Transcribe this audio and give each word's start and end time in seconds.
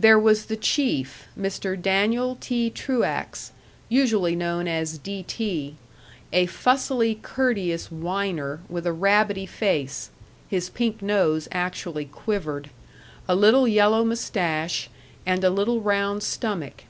There 0.00 0.18
was 0.18 0.46
the 0.46 0.56
chief, 0.56 1.28
Mr. 1.38 1.80
Daniel 1.80 2.36
T. 2.40 2.70
Truax, 2.70 3.52
usually 3.88 4.34
known 4.34 4.66
as 4.66 4.98
"D. 4.98 5.22
T.," 5.22 5.76
a 6.32 6.46
fussily 6.46 7.20
courteous 7.22 7.88
whiner 7.88 8.62
with 8.68 8.84
a 8.84 8.92
rabbity 8.92 9.46
face 9.46 10.10
(his 10.48 10.70
pink 10.70 11.02
nose 11.02 11.46
actually 11.52 12.06
quivered), 12.06 12.70
a 13.28 13.36
little 13.36 13.68
yellow 13.68 14.04
mustache, 14.04 14.90
and 15.24 15.44
a 15.44 15.50
little 15.50 15.80
round 15.80 16.24
stomach. 16.24 16.82